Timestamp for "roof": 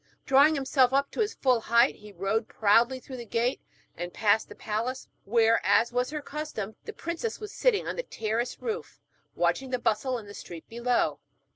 8.63-8.99